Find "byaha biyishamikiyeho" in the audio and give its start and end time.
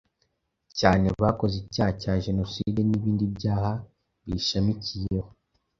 3.35-5.29